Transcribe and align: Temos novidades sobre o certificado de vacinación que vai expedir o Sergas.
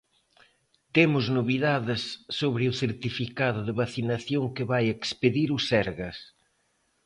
Temos 0.95 1.25
novidades 1.37 2.01
sobre 2.39 2.63
o 2.71 2.77
certificado 2.81 3.59
de 3.67 3.73
vacinación 3.81 4.43
que 4.55 4.67
vai 4.71 4.85
expedir 4.87 5.49
o 5.57 5.59
Sergas. 5.69 6.17